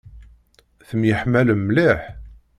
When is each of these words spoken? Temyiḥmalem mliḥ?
Temyiḥmalem 0.87 1.61
mliḥ? 1.67 1.99